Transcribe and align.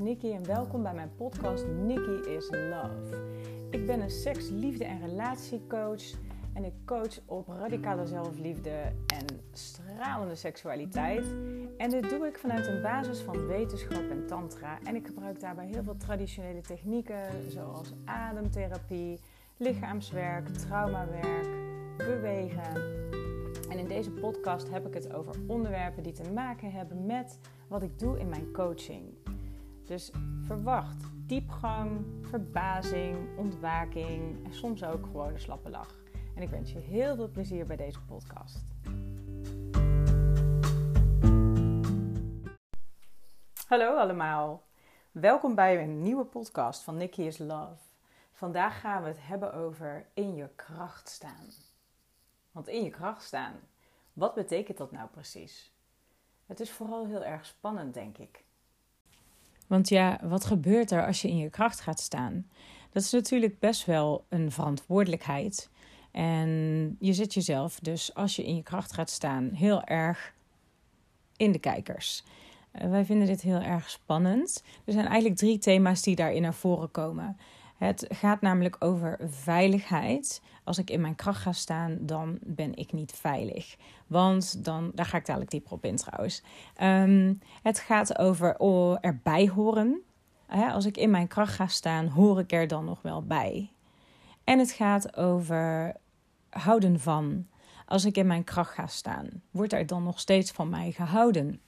Nikki 0.00 0.32
en 0.32 0.46
welkom 0.46 0.82
bij 0.82 0.94
mijn 0.94 1.10
podcast 1.16 1.66
Nikki 1.66 2.30
is 2.30 2.50
Love. 2.50 3.22
Ik 3.70 3.86
ben 3.86 4.00
een 4.00 4.10
seks, 4.10 4.48
liefde 4.48 4.84
en 4.84 5.00
relatiecoach 5.00 6.02
en 6.54 6.64
ik 6.64 6.72
coach 6.84 7.20
op 7.26 7.48
radicale 7.48 8.06
zelfliefde 8.06 8.70
en 9.06 9.26
stralende 9.52 10.34
seksualiteit. 10.34 11.24
En 11.76 11.90
dit 11.90 12.10
doe 12.10 12.26
ik 12.26 12.38
vanuit 12.38 12.66
een 12.66 12.82
basis 12.82 13.20
van 13.20 13.46
wetenschap 13.46 14.10
en 14.10 14.26
tantra 14.26 14.78
en 14.84 14.96
ik 14.96 15.06
gebruik 15.06 15.40
daarbij 15.40 15.66
heel 15.66 15.82
veel 15.82 15.96
traditionele 15.96 16.60
technieken 16.60 17.50
zoals 17.50 17.92
ademtherapie, 18.04 19.20
lichaamswerk, 19.56 20.48
traumawerk, 20.48 21.48
bewegen. 21.96 22.74
En 23.70 23.78
in 23.78 23.88
deze 23.88 24.10
podcast 24.10 24.70
heb 24.70 24.86
ik 24.86 24.94
het 24.94 25.12
over 25.12 25.34
onderwerpen 25.46 26.02
die 26.02 26.12
te 26.12 26.30
maken 26.32 26.72
hebben 26.72 27.06
met 27.06 27.38
wat 27.68 27.82
ik 27.82 27.98
doe 27.98 28.18
in 28.18 28.28
mijn 28.28 28.52
coaching. 28.52 29.19
Dus 29.90 30.10
verwacht 30.40 31.04
diepgang, 31.26 32.06
verbazing, 32.20 33.38
ontwaking 33.38 34.44
en 34.44 34.54
soms 34.54 34.84
ook 34.84 35.04
gewoon 35.04 35.32
een 35.32 35.40
slappe 35.40 35.70
lach. 35.70 35.94
En 36.34 36.42
ik 36.42 36.48
wens 36.48 36.72
je 36.72 36.78
heel 36.78 37.14
veel 37.16 37.28
plezier 37.28 37.66
bij 37.66 37.76
deze 37.76 38.00
podcast. 38.00 38.64
Hallo 43.66 43.96
allemaal. 43.96 44.62
Welkom 45.10 45.54
bij 45.54 45.82
een 45.82 46.02
nieuwe 46.02 46.24
podcast 46.24 46.82
van 46.82 46.96
Nikki 46.96 47.26
is 47.26 47.38
Love. 47.38 47.82
Vandaag 48.32 48.80
gaan 48.80 49.02
we 49.02 49.08
het 49.08 49.26
hebben 49.26 49.52
over 49.52 50.06
in 50.14 50.34
je 50.34 50.48
kracht 50.56 51.08
staan. 51.08 51.48
Want 52.52 52.68
in 52.68 52.82
je 52.82 52.90
kracht 52.90 53.22
staan, 53.22 53.54
wat 54.12 54.34
betekent 54.34 54.78
dat 54.78 54.92
nou 54.92 55.08
precies? 55.08 55.72
Het 56.46 56.60
is 56.60 56.70
vooral 56.70 57.06
heel 57.06 57.24
erg 57.24 57.46
spannend, 57.46 57.94
denk 57.94 58.18
ik. 58.18 58.48
Want 59.70 59.88
ja, 59.88 60.20
wat 60.22 60.44
gebeurt 60.44 60.90
er 60.90 61.06
als 61.06 61.22
je 61.22 61.28
in 61.28 61.36
je 61.36 61.50
kracht 61.50 61.80
gaat 61.80 62.00
staan? 62.00 62.46
Dat 62.92 63.02
is 63.02 63.10
natuurlijk 63.10 63.58
best 63.58 63.84
wel 63.86 64.24
een 64.28 64.50
verantwoordelijkheid. 64.50 65.70
En 66.10 66.48
je 66.98 67.12
zet 67.12 67.34
jezelf 67.34 67.78
dus, 67.80 68.14
als 68.14 68.36
je 68.36 68.44
in 68.44 68.56
je 68.56 68.62
kracht 68.62 68.92
gaat 68.92 69.10
staan, 69.10 69.50
heel 69.52 69.84
erg 69.84 70.34
in 71.36 71.52
de 71.52 71.58
kijkers. 71.58 72.24
Uh, 72.74 72.90
wij 72.90 73.04
vinden 73.04 73.26
dit 73.26 73.40
heel 73.40 73.60
erg 73.60 73.90
spannend. 73.90 74.64
Er 74.84 74.92
zijn 74.92 75.06
eigenlijk 75.06 75.36
drie 75.36 75.58
thema's 75.58 76.02
die 76.02 76.16
daarin 76.16 76.42
naar 76.42 76.54
voren 76.54 76.90
komen. 76.90 77.36
Het 77.80 78.06
gaat 78.08 78.40
namelijk 78.40 78.76
over 78.78 79.18
veiligheid. 79.24 80.42
Als 80.64 80.78
ik 80.78 80.90
in 80.90 81.00
mijn 81.00 81.14
kracht 81.14 81.42
ga 81.42 81.52
staan, 81.52 81.98
dan 82.00 82.38
ben 82.42 82.74
ik 82.74 82.92
niet 82.92 83.12
veilig. 83.12 83.76
Want 84.06 84.64
dan, 84.64 84.90
daar 84.94 85.06
ga 85.06 85.16
ik 85.16 85.26
dadelijk 85.26 85.50
dieper 85.50 85.72
op 85.72 85.84
in 85.84 85.96
trouwens. 85.96 86.42
Um, 86.82 87.40
het 87.62 87.78
gaat 87.78 88.18
over 88.18 88.58
oh, 88.58 88.96
erbij 89.00 89.48
horen. 89.48 90.00
als 90.72 90.84
ik 90.84 90.96
in 90.96 91.10
mijn 91.10 91.28
kracht 91.28 91.54
ga 91.54 91.66
staan, 91.66 92.06
hoor 92.06 92.38
ik 92.38 92.52
er 92.52 92.68
dan 92.68 92.84
nog 92.84 93.02
wel 93.02 93.22
bij. 93.22 93.70
En 94.44 94.58
het 94.58 94.70
gaat 94.70 95.16
over 95.16 95.94
houden 96.50 97.00
van. 97.00 97.46
Als 97.86 98.04
ik 98.04 98.16
in 98.16 98.26
mijn 98.26 98.44
kracht 98.44 98.74
ga 98.74 98.86
staan, 98.86 99.28
wordt 99.50 99.72
er 99.72 99.86
dan 99.86 100.02
nog 100.02 100.20
steeds 100.20 100.50
van 100.50 100.68
mij 100.68 100.92
gehouden? 100.92 101.60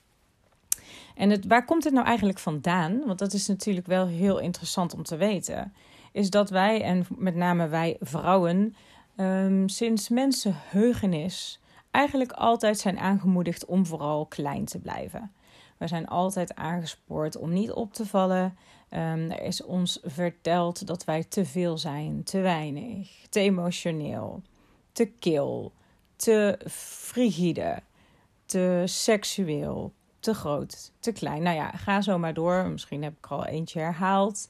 En 1.15 1.31
het, 1.31 1.47
waar 1.47 1.65
komt 1.65 1.85
het 1.85 1.93
nou 1.93 2.07
eigenlijk 2.07 2.39
vandaan? 2.39 3.07
Want 3.07 3.19
dat 3.19 3.33
is 3.33 3.47
natuurlijk 3.47 3.87
wel 3.87 4.07
heel 4.07 4.39
interessant 4.39 4.95
om 4.95 5.03
te 5.03 5.17
weten 5.17 5.73
is 6.13 6.31
dat 6.31 6.51
wij, 6.51 6.83
en 6.83 7.07
met 7.17 7.35
name 7.35 7.69
wij 7.69 7.97
vrouwen, 8.01 8.75
um, 9.17 9.69
sinds 9.69 10.09
mensenheugenis 10.09 11.61
eigenlijk 11.91 12.33
altijd 12.33 12.79
zijn 12.79 12.99
aangemoedigd 12.99 13.65
om 13.65 13.87
vooral 13.87 14.27
klein 14.27 14.65
te 14.65 14.79
blijven. 14.79 15.33
We 15.77 15.89
zijn 15.89 16.09
altijd 16.09 16.55
aangespoord 16.55 17.37
om 17.37 17.53
niet 17.53 17.73
op 17.73 17.93
te 17.93 18.07
vallen. 18.07 18.57
Um, 18.91 19.31
er 19.31 19.43
is 19.43 19.63
ons 19.63 19.99
verteld 20.03 20.87
dat 20.87 21.05
wij 21.05 21.25
te 21.25 21.45
veel 21.45 21.79
zijn, 21.79 22.23
te 22.23 22.41
weinig, 22.41 23.27
te 23.29 23.41
emotioneel, 23.41 24.43
te 24.93 25.07
kil, 25.07 25.73
te 26.17 26.59
frigide, 26.69 27.83
te 28.47 28.83
seksueel, 28.85 29.93
te 30.21 30.35
groot, 30.35 30.93
te 30.99 31.13
klein. 31.13 31.43
Nou 31.43 31.57
ja, 31.57 31.71
ga 31.71 32.01
zo 32.01 32.19
maar 32.19 32.35
door. 32.35 32.67
Misschien 32.67 33.03
heb 33.03 33.13
ik 33.17 33.25
er 33.25 33.31
al 33.31 33.47
eentje 33.47 33.81
herhaald 33.81 34.49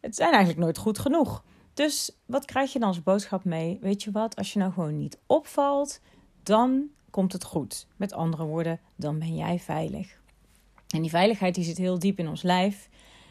het 0.00 0.16
zijn 0.16 0.30
eigenlijk 0.30 0.60
nooit 0.60 0.78
goed 0.78 0.98
genoeg. 0.98 1.44
Dus 1.74 2.16
wat 2.26 2.44
krijg 2.44 2.72
je 2.72 2.78
dan 2.78 2.88
als 2.88 3.02
boodschap 3.02 3.44
mee? 3.44 3.78
Weet 3.80 4.02
je 4.02 4.10
wat, 4.10 4.36
als 4.36 4.52
je 4.52 4.58
nou 4.58 4.72
gewoon 4.72 4.96
niet 4.96 5.18
opvalt, 5.26 6.00
dan 6.42 6.88
komt 7.10 7.32
het 7.32 7.44
goed. 7.44 7.86
Met 7.96 8.12
andere 8.12 8.44
woorden, 8.44 8.80
dan 8.96 9.18
ben 9.18 9.36
jij 9.36 9.58
veilig. 9.58 10.18
En 10.88 11.00
die 11.00 11.10
veiligheid 11.10 11.54
die 11.54 11.64
zit 11.64 11.78
heel 11.78 11.98
diep 11.98 12.18
in 12.18 12.28
ons 12.28 12.42
lijf. 12.42 12.88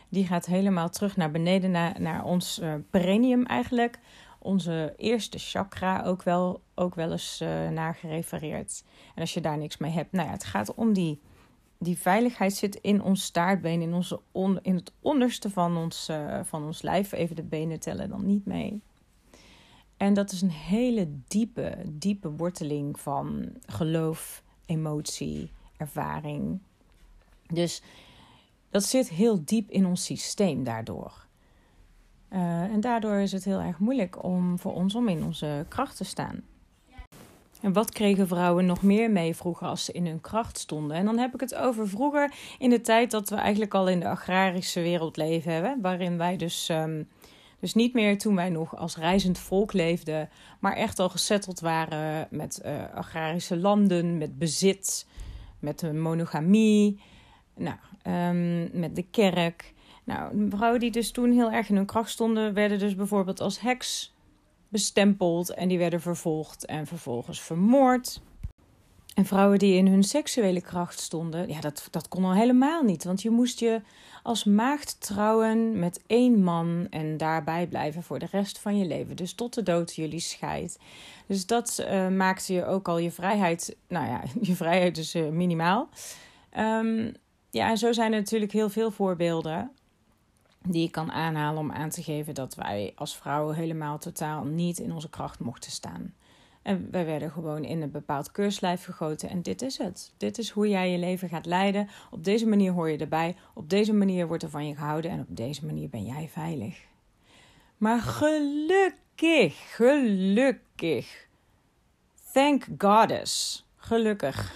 Die 0.09 0.25
gaat 0.25 0.46
helemaal 0.46 0.90
terug 0.90 1.18
naar 1.18 1.31
beneden, 1.31 1.72
naar, 1.72 2.02
naar 2.02 2.24
ons 2.24 2.59
uh, 2.94 3.46
eigenlijk. 3.47 4.00
Onze 4.40 4.94
eerste 4.97 5.38
chakra 5.38 6.03
ook 6.03 6.24
wel, 6.24 6.62
ook 6.75 6.96
wel 6.96 7.12
eens 7.12 7.40
uh, 7.44 7.69
naar 7.69 7.96
gerefereerd. 7.96 8.84
En 9.16 9.22
als 9.22 9.34
je 9.34 9.41
daar 9.41 9.57
niks 9.57 9.78
mee 9.78 9.91
hebt, 9.91 10.12
nou 10.12 10.28
ja, 10.28 10.34
het 10.34 10.44
gaat 10.44 10.74
om 10.74 10.94
die 10.94 11.22
die 11.81 11.97
veiligheid 11.97 12.53
zit 12.53 12.75
in 12.75 13.01
ons 13.01 13.23
staartbeen, 13.23 13.81
in, 13.81 13.94
onze 13.94 14.19
on, 14.31 14.59
in 14.62 14.75
het 14.75 14.91
onderste 15.00 15.50
van 15.50 15.78
ons, 15.78 16.09
uh, 16.09 16.40
van 16.44 16.66
ons 16.66 16.81
lijf. 16.81 17.12
Even 17.12 17.35
de 17.35 17.44
benen 17.44 17.79
tellen 17.79 18.09
dan 18.09 18.25
niet 18.25 18.45
mee. 18.45 18.81
En 19.97 20.13
dat 20.13 20.31
is 20.31 20.41
een 20.41 20.51
hele 20.51 21.07
diepe, 21.28 21.78
diepe 21.88 22.31
worteling 22.31 23.00
van 23.00 23.50
geloof, 23.66 24.44
emotie, 24.66 25.51
ervaring. 25.78 26.59
Dus 27.47 27.81
dat 28.69 28.84
zit 28.84 29.09
heel 29.09 29.45
diep 29.45 29.69
in 29.69 29.85
ons 29.85 30.06
systeem 30.06 30.63
daardoor. 30.63 31.28
Uh, 32.29 32.63
en 32.63 32.81
daardoor 32.81 33.16
is 33.19 33.31
het 33.31 33.44
heel 33.44 33.59
erg 33.59 33.79
moeilijk 33.79 34.23
om 34.23 34.59
voor 34.59 34.73
ons 34.73 34.95
om 34.95 35.07
in 35.07 35.23
onze 35.23 35.66
kracht 35.69 35.97
te 35.97 36.03
staan. 36.03 36.44
En 37.62 37.74
wat 37.74 37.92
kregen 37.92 38.28
vrouwen 38.28 38.66
nog 38.66 38.81
meer 38.81 39.12
mee 39.12 39.36
vroeger 39.36 39.68
als 39.68 39.86
ze 39.86 39.92
in 39.92 40.06
hun 40.06 40.22
kracht 40.22 40.58
stonden? 40.58 40.97
En 40.97 41.06
dan 41.06 41.18
heb 41.18 41.34
ik 41.34 41.40
het 41.40 41.56
over 41.56 41.90
vroeger 41.90 42.34
in 42.59 42.70
de 42.70 42.81
tijd 42.81 43.12
dat 43.12 43.30
we 43.30 43.36
eigenlijk 43.36 43.74
al 43.74 43.88
in 43.88 44.00
de 44.00 44.08
agrarische 44.08 44.81
wereld 44.81 45.18
leven 45.18 45.53
hebben. 45.53 45.81
Waarin 45.81 46.18
wij 46.18 46.38
dus, 46.38 46.69
um, 46.69 47.08
dus 47.59 47.74
niet 47.74 47.94
meer 47.94 48.18
toen 48.18 48.36
wij 48.36 48.50
nog 48.50 48.75
als 48.75 48.98
reizend 48.98 49.38
volk 49.38 49.74
leefden, 49.74 50.30
maar 50.59 50.75
echt 50.75 51.00
al 51.00 51.09
gesetteld 51.09 51.59
waren 51.59 52.28
met 52.30 52.62
uh, 52.66 52.72
agrarische 52.94 53.58
landen, 53.58 54.18
met 54.18 54.38
bezit, 54.38 55.08
met 55.59 55.80
de 55.80 55.94
monogamie, 55.94 57.02
nou, 57.56 57.78
um, 58.03 58.80
met 58.80 58.96
de 58.96 59.06
kerk. 59.12 59.74
Nou, 60.03 60.48
vrouwen 60.50 60.80
die 60.80 60.92
dus 60.92 61.12
toen 61.12 61.31
heel 61.31 61.52
erg 61.52 61.69
in 61.69 61.75
hun 61.75 61.86
kracht 61.86 62.09
stonden, 62.09 62.53
werden 62.53 62.80
dus 62.80 62.96
bijvoorbeeld 62.96 63.42
als 63.42 63.59
heks 63.59 64.14
bestempeld 64.69 65.53
en 65.53 65.68
die 65.68 65.78
werden 65.78 66.02
vervolgd 66.02 66.66
en 66.66 66.88
vervolgens 66.88 67.41
vermoord. 67.41 68.22
En 69.13 69.25
vrouwen 69.25 69.59
die 69.59 69.75
in 69.75 69.88
hun 69.88 70.03
seksuele 70.03 70.62
kracht 70.62 71.00
stonden, 71.00 71.50
ja, 71.50 71.59
dat, 71.59 71.88
dat 71.91 72.07
kon 72.07 72.24
al 72.24 72.34
helemaal 72.34 72.84
niet. 72.84 73.03
Want 73.03 73.22
je 73.22 73.30
moest 73.30 73.59
je 73.59 73.81
als 74.24 74.44
maagd 74.44 74.96
trouwen 75.00 75.80
met 75.80 76.02
één 76.07 76.44
man 76.44 76.88
en 76.90 77.18
daarbij 77.18 77.68
blijven 77.68 78.03
voor 78.03 78.19
de 78.19 78.28
rest 78.31 78.59
van 78.59 78.78
je 78.78 78.85
leven. 78.85 79.16
Dus 79.16 79.34
tot 79.34 79.53
de 79.53 79.63
dood 79.63 79.96
jullie 79.96 80.19
scheidt. 80.19 80.80
Dus 81.28 81.46
dat 81.46 81.78
uh, 81.81 82.07
maakte 82.07 82.53
je 82.53 82.66
ook 82.66 82.88
al 82.88 82.97
je 82.97 83.12
vrijheid, 83.12 83.75
nou 83.88 84.07
ja, 84.07 84.24
je 84.41 84.56
vrijheid 84.56 84.96
dus 84.96 85.16
uh, 85.16 85.30
minimaal. 85.30 85.90
Um, 86.57 87.13
ja, 87.50 87.69
en 87.69 87.78
zo 87.78 87.91
zijn 87.91 88.13
er 88.13 88.19
natuurlijk 88.19 88.51
heel 88.51 88.69
veel 88.69 88.91
voorbeelden 88.91 89.72
die 90.72 90.85
ik 90.85 90.91
kan 90.91 91.12
aanhalen 91.12 91.59
om 91.59 91.72
aan 91.72 91.90
te 91.90 92.03
geven 92.03 92.34
dat 92.34 92.56
wij 92.56 92.94
als 92.96 93.18
vrouwen 93.18 93.56
helemaal 93.56 93.97
totaal 93.97 94.44
niet 94.44 94.80
in 94.80 94.94
onze 94.94 95.09
kracht 95.09 95.40
mochten 95.40 95.72
staan. 95.72 96.13
En 96.62 96.88
wij 96.92 97.06
werden 97.06 97.31
gewoon 97.31 97.63
in 97.63 97.81
een 97.81 97.92
bepaald 97.92 98.31
keurslijf 98.31 98.83
gegoten 98.83 99.30
en 99.30 99.42
dit 99.42 99.62
is 99.62 99.77
het. 99.77 100.13
Dit 100.18 100.38
is 100.38 100.50
hoe 100.50 100.69
jij 100.69 100.92
je 100.92 100.98
leven 100.98 101.30
gaat 101.30 101.45
leiden. 101.45 101.89
Op 102.12 102.24
deze 102.24 102.48
manier 102.48 102.71
hoor 102.71 102.89
je 102.89 102.98
erbij. 102.98 103.36
Op 103.54 103.69
deze 103.69 103.94
manier 103.94 104.27
wordt 104.27 104.44
er 104.44 104.50
van 104.50 104.68
je 104.68 104.75
gehouden 104.75 105.12
en 105.12 105.19
op 105.19 105.36
deze 105.36 105.66
manier 105.66 105.89
ben 105.89 106.06
jij 106.06 106.30
veilig. 106.31 106.88
Maar 107.77 108.00
gelukkig, 108.00 109.75
gelukkig, 109.75 111.27
thank 112.31 112.68
goddess, 112.77 113.66
gelukkig, 113.75 114.54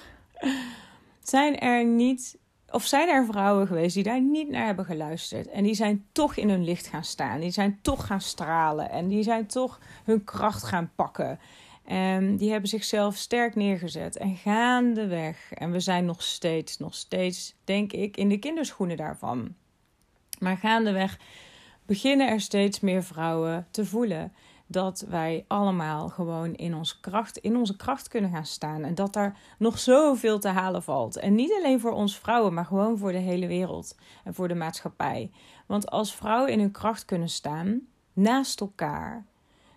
zijn 1.23 1.59
er 1.59 1.85
niet 1.85 2.37
of 2.73 2.85
zijn 2.85 3.09
er 3.09 3.25
vrouwen 3.25 3.67
geweest 3.67 3.95
die 3.95 4.03
daar 4.03 4.21
niet 4.21 4.49
naar 4.49 4.65
hebben 4.65 4.85
geluisterd 4.85 5.47
en 5.47 5.63
die 5.63 5.73
zijn 5.73 6.05
toch 6.11 6.35
in 6.35 6.49
hun 6.49 6.63
licht 6.63 6.87
gaan 6.87 7.03
staan, 7.03 7.39
die 7.39 7.51
zijn 7.51 7.79
toch 7.81 8.05
gaan 8.05 8.21
stralen 8.21 8.89
en 8.89 9.07
die 9.07 9.23
zijn 9.23 9.47
toch 9.47 9.79
hun 10.03 10.23
kracht 10.23 10.63
gaan 10.63 10.91
pakken. 10.95 11.39
En 11.85 12.35
die 12.35 12.51
hebben 12.51 12.69
zichzelf 12.69 13.15
sterk 13.15 13.55
neergezet 13.55 14.17
en 14.17 14.35
gaandeweg. 14.35 15.51
En 15.53 15.71
we 15.71 15.79
zijn 15.79 16.05
nog 16.05 16.23
steeds, 16.23 16.77
nog 16.77 16.93
steeds, 16.93 17.55
denk 17.63 17.93
ik, 17.93 18.17
in 18.17 18.29
de 18.29 18.37
kinderschoenen 18.37 18.97
daarvan. 18.97 19.55
Maar 20.39 20.57
gaandeweg 20.57 21.19
beginnen 21.85 22.27
er 22.27 22.41
steeds 22.41 22.79
meer 22.79 23.03
vrouwen 23.03 23.67
te 23.71 23.85
voelen 23.85 24.33
dat 24.73 25.05
wij 25.09 25.45
allemaal 25.47 26.09
gewoon 26.09 26.53
in 26.53 26.75
onze 26.75 26.99
kracht, 26.99 27.37
in 27.37 27.57
onze 27.57 27.75
kracht 27.75 28.07
kunnen 28.07 28.31
gaan 28.31 28.45
staan. 28.45 28.83
En 28.83 28.95
dat 28.95 29.15
er 29.15 29.37
nog 29.57 29.79
zoveel 29.79 30.39
te 30.39 30.47
halen 30.47 30.83
valt. 30.83 31.17
En 31.17 31.35
niet 31.35 31.53
alleen 31.53 31.79
voor 31.79 31.91
ons 31.91 32.17
vrouwen, 32.19 32.53
maar 32.53 32.65
gewoon 32.65 32.97
voor 32.97 33.11
de 33.11 33.17
hele 33.17 33.47
wereld 33.47 33.97
en 34.23 34.33
voor 34.33 34.47
de 34.47 34.55
maatschappij. 34.55 35.31
Want 35.65 35.89
als 35.89 36.15
vrouwen 36.15 36.51
in 36.51 36.59
hun 36.59 36.71
kracht 36.71 37.05
kunnen 37.05 37.29
staan, 37.29 37.81
naast 38.13 38.61
elkaar, 38.61 39.25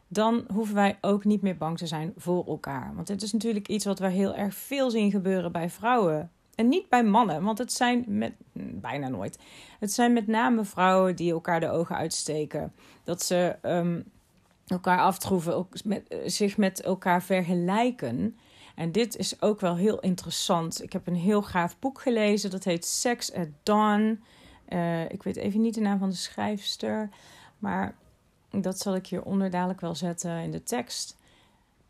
dan 0.09 0.45
hoeven 0.53 0.75
wij 0.75 0.99
ook 1.01 1.25
niet 1.25 1.43
meer 1.43 1.57
bang 1.57 1.79
te 1.79 1.87
zijn 1.87 2.13
voor 2.17 2.47
elkaar. 2.47 2.93
Want 2.95 3.09
het 3.09 3.23
is 3.23 3.33
natuurlijk 3.33 3.69
iets 3.69 3.85
wat 3.85 3.99
we 3.99 4.09
heel 4.09 4.35
erg 4.35 4.55
veel 4.55 4.91
zien 4.91 5.11
gebeuren 5.11 5.53
bij 5.53 5.71
vrouwen. 5.71 6.31
En 6.55 6.69
niet 6.69 6.89
bij 6.89 7.05
mannen, 7.05 7.43
want 7.43 7.59
het 7.59 7.73
zijn 7.73 8.05
met, 8.09 8.33
bijna 8.81 9.09
nooit. 9.09 9.39
Het 9.79 9.93
zijn 9.93 10.13
met 10.13 10.27
name 10.27 10.65
vrouwen 10.65 11.17
die 11.17 11.33
elkaar 11.33 11.61
de 11.61 11.71
ogen 11.71 11.97
uitsteken. 11.97 12.73
Dat 13.05 13.23
ze 13.23 13.57
um, 13.63 14.05
elkaar 14.67 15.01
aftroeven, 15.01 15.57
ook 15.57 15.85
met, 15.85 16.09
eh, 16.09 16.19
zich 16.25 16.57
met 16.57 16.83
elkaar 16.83 17.23
vergelijken. 17.23 18.37
En 18.75 18.93
dit 18.93 19.17
is 19.17 19.43
ook 19.43 19.61
wel 19.61 19.77
heel 19.77 20.01
interessant. 20.01 20.83
Ik 20.83 20.93
heb 20.93 21.07
een 21.07 21.17
heel 21.17 21.43
gaaf 21.43 21.79
boek 21.79 22.01
gelezen. 22.01 22.51
Dat 22.51 22.65
heet 22.65 22.85
Sex 22.85 23.33
at 23.33 23.49
Dawn. 23.63 24.23
Uh, 24.69 25.11
ik 25.11 25.23
weet 25.23 25.37
even 25.37 25.61
niet 25.61 25.75
de 25.75 25.81
naam 25.81 25.99
van 25.99 26.09
de 26.09 26.15
schrijfster. 26.15 27.09
Maar 27.59 27.95
dat 28.51 28.79
zal 28.79 28.95
ik 28.95 29.07
hieronder 29.07 29.51
dadelijk 29.51 29.81
wel 29.81 29.95
zetten 29.95 30.39
in 30.39 30.51
de 30.51 30.63
tekst. 30.63 31.17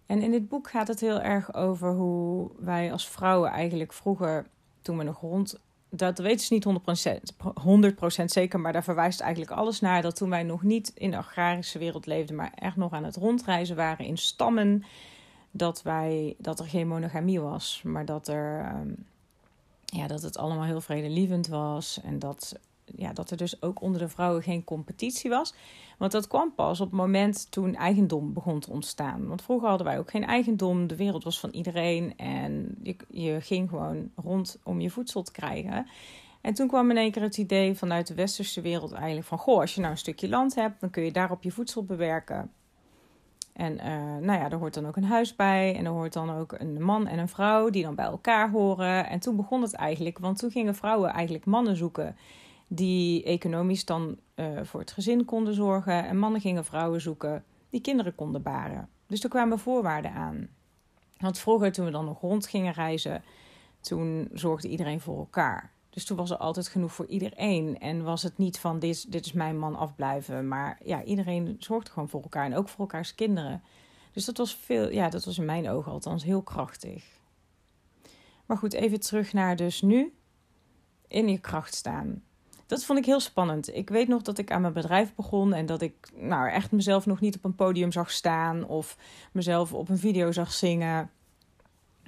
En 0.06 0.22
in 0.22 0.30
dit 0.30 0.48
boek 0.48 0.70
gaat 0.70 0.88
het 0.88 1.00
heel 1.00 1.20
erg 1.20 1.54
over 1.54 1.92
hoe 1.92 2.50
wij 2.58 2.92
als 2.92 3.08
vrouwen 3.08 3.50
eigenlijk 3.50 3.92
vroeger, 3.92 4.46
toen 4.82 4.98
we 4.98 5.04
nog 5.04 5.20
rond. 5.20 5.60
Dat 5.96 6.18
weten 6.18 6.46
ze 6.46 6.54
niet 6.54 6.66
100%, 6.66 8.22
100% 8.22 8.24
zeker, 8.24 8.60
maar 8.60 8.72
daar 8.72 8.84
verwijst 8.84 9.20
eigenlijk 9.20 9.50
alles 9.50 9.80
naar. 9.80 10.02
Dat 10.02 10.16
toen 10.16 10.30
wij 10.30 10.42
nog 10.42 10.62
niet 10.62 10.92
in 10.94 11.10
de 11.10 11.16
agrarische 11.16 11.78
wereld 11.78 12.06
leefden, 12.06 12.36
maar 12.36 12.52
echt 12.54 12.76
nog 12.76 12.92
aan 12.92 13.04
het 13.04 13.16
rondreizen 13.16 13.76
waren 13.76 14.06
in 14.06 14.18
stammen. 14.18 14.84
Dat, 15.50 15.82
wij, 15.82 16.34
dat 16.38 16.58
er 16.58 16.66
geen 16.66 16.88
monogamie 16.88 17.40
was, 17.40 17.80
maar 17.84 18.04
dat, 18.04 18.28
er, 18.28 18.60
ehm, 18.60 18.90
ja, 19.84 20.06
dat 20.06 20.22
het 20.22 20.38
allemaal 20.38 20.64
heel 20.64 20.80
vredelievend 20.80 21.46
was. 21.46 22.00
En 22.04 22.18
dat 22.18 22.58
ja, 22.94 23.12
dat 23.12 23.30
er 23.30 23.36
dus 23.36 23.62
ook 23.62 23.80
onder 23.80 24.00
de 24.00 24.08
vrouwen 24.08 24.42
geen 24.42 24.64
competitie 24.64 25.30
was. 25.30 25.54
Want 25.98 26.12
dat 26.12 26.26
kwam 26.26 26.54
pas 26.54 26.80
op 26.80 26.86
het 26.86 26.96
moment 26.96 27.50
toen 27.50 27.74
eigendom 27.74 28.32
begon 28.32 28.60
te 28.60 28.70
ontstaan. 28.70 29.26
Want 29.26 29.42
vroeger 29.42 29.68
hadden 29.68 29.86
wij 29.86 29.98
ook 29.98 30.10
geen 30.10 30.24
eigendom. 30.24 30.86
De 30.86 30.96
wereld 30.96 31.24
was 31.24 31.40
van 31.40 31.50
iedereen. 31.50 32.16
En 32.16 32.78
je, 32.82 32.96
je 33.08 33.40
ging 33.40 33.68
gewoon 33.68 34.10
rond 34.16 34.58
om 34.62 34.80
je 34.80 34.90
voedsel 34.90 35.22
te 35.22 35.32
krijgen. 35.32 35.86
En 36.40 36.54
toen 36.54 36.68
kwam 36.68 36.90
in 36.90 36.96
één 36.96 37.10
keer 37.10 37.22
het 37.22 37.38
idee 37.38 37.74
vanuit 37.74 38.06
de 38.06 38.14
westerse 38.14 38.60
wereld 38.60 38.92
eigenlijk 38.92 39.26
van... 39.26 39.38
Goh, 39.38 39.60
als 39.60 39.74
je 39.74 39.80
nou 39.80 39.92
een 39.92 39.98
stukje 39.98 40.28
land 40.28 40.54
hebt, 40.54 40.80
dan 40.80 40.90
kun 40.90 41.02
je 41.02 41.12
daarop 41.12 41.42
je 41.42 41.50
voedsel 41.50 41.84
bewerken. 41.84 42.50
En 43.52 43.72
uh, 43.72 44.26
nou 44.26 44.40
ja, 44.40 44.50
er 44.50 44.58
hoort 44.58 44.74
dan 44.74 44.86
ook 44.86 44.96
een 44.96 45.04
huis 45.04 45.36
bij. 45.36 45.76
En 45.76 45.84
er 45.84 45.90
hoort 45.90 46.12
dan 46.12 46.30
ook 46.30 46.52
een 46.52 46.82
man 46.82 47.06
en 47.06 47.18
een 47.18 47.28
vrouw 47.28 47.70
die 47.70 47.82
dan 47.82 47.94
bij 47.94 48.04
elkaar 48.04 48.50
horen. 48.50 49.08
En 49.08 49.20
toen 49.20 49.36
begon 49.36 49.62
het 49.62 49.74
eigenlijk, 49.74 50.18
want 50.18 50.38
toen 50.38 50.50
gingen 50.50 50.74
vrouwen 50.74 51.10
eigenlijk 51.10 51.44
mannen 51.44 51.76
zoeken 51.76 52.16
die 52.66 53.24
economisch 53.24 53.84
dan 53.84 54.16
uh, 54.34 54.60
voor 54.62 54.80
het 54.80 54.92
gezin 54.92 55.24
konden 55.24 55.54
zorgen. 55.54 56.06
En 56.06 56.18
mannen 56.18 56.40
gingen 56.40 56.64
vrouwen 56.64 57.00
zoeken 57.00 57.44
die 57.70 57.80
kinderen 57.80 58.14
konden 58.14 58.42
baren. 58.42 58.88
Dus 59.06 59.22
er 59.22 59.28
kwamen 59.28 59.58
voorwaarden 59.58 60.12
aan. 60.12 60.48
Want 61.18 61.38
vroeger, 61.38 61.72
toen 61.72 61.84
we 61.84 61.90
dan 61.90 62.04
nog 62.04 62.20
rond 62.20 62.46
gingen 62.46 62.72
reizen, 62.72 63.22
toen 63.80 64.28
zorgde 64.32 64.68
iedereen 64.68 65.00
voor 65.00 65.18
elkaar. 65.18 65.72
Dus 65.90 66.04
toen 66.04 66.16
was 66.16 66.30
er 66.30 66.36
altijd 66.36 66.68
genoeg 66.68 66.92
voor 66.92 67.06
iedereen. 67.06 67.78
En 67.78 68.02
was 68.02 68.22
het 68.22 68.38
niet 68.38 68.58
van 68.58 68.78
dit, 68.78 69.12
dit 69.12 69.26
is 69.26 69.32
mijn 69.32 69.58
man 69.58 69.76
afblijven. 69.76 70.48
Maar 70.48 70.78
ja, 70.84 71.02
iedereen 71.02 71.56
zorgde 71.58 71.90
gewoon 71.90 72.08
voor 72.08 72.22
elkaar. 72.22 72.44
En 72.44 72.56
ook 72.56 72.68
voor 72.68 72.80
elkaars 72.80 73.14
kinderen. 73.14 73.62
Dus 74.12 74.24
dat 74.24 74.36
was 74.36 74.54
veel, 74.54 74.90
ja, 74.90 75.08
dat 75.08 75.24
was 75.24 75.38
in 75.38 75.44
mijn 75.44 75.68
ogen 75.68 75.92
althans 75.92 76.24
heel 76.24 76.42
krachtig. 76.42 77.04
Maar 78.46 78.56
goed, 78.56 78.72
even 78.72 79.00
terug 79.00 79.32
naar 79.32 79.56
dus 79.56 79.82
nu. 79.82 80.14
In 81.08 81.28
je 81.28 81.38
kracht 81.38 81.74
staan 81.74 82.22
dat 82.66 82.84
vond 82.84 82.98
ik 82.98 83.04
heel 83.04 83.20
spannend. 83.20 83.74
Ik 83.74 83.88
weet 83.88 84.08
nog 84.08 84.22
dat 84.22 84.38
ik 84.38 84.50
aan 84.50 84.60
mijn 84.60 84.72
bedrijf 84.72 85.14
begon 85.14 85.54
en 85.54 85.66
dat 85.66 85.82
ik 85.82 85.94
nou, 86.14 86.50
echt 86.50 86.70
mezelf 86.70 87.06
nog 87.06 87.20
niet 87.20 87.36
op 87.36 87.44
een 87.44 87.54
podium 87.54 87.92
zag 87.92 88.10
staan 88.10 88.66
of 88.66 88.96
mezelf 89.32 89.72
op 89.72 89.88
een 89.88 89.98
video 89.98 90.32
zag 90.32 90.52
zingen. 90.52 91.10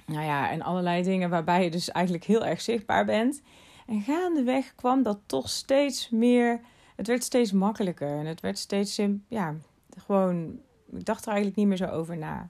Nou 0.05 0.23
ja, 0.23 0.49
en 0.49 0.61
allerlei 0.61 1.03
dingen 1.03 1.29
waarbij 1.29 1.63
je 1.63 1.71
dus 1.71 1.91
eigenlijk 1.91 2.25
heel 2.25 2.45
erg 2.45 2.61
zichtbaar 2.61 3.05
bent. 3.05 3.41
En 3.87 4.01
gaandeweg 4.01 4.75
kwam 4.75 5.03
dat 5.03 5.19
toch 5.25 5.49
steeds 5.49 6.09
meer. 6.09 6.59
Het 6.95 7.07
werd 7.07 7.23
steeds 7.23 7.51
makkelijker 7.51 8.19
en 8.19 8.25
het 8.25 8.41
werd 8.41 8.57
steeds, 8.57 9.01
ja, 9.27 9.55
gewoon. 9.97 10.59
Ik 10.91 11.05
dacht 11.05 11.21
er 11.21 11.27
eigenlijk 11.27 11.57
niet 11.57 11.67
meer 11.67 11.77
zo 11.77 11.95
over 11.95 12.17
na. 12.17 12.49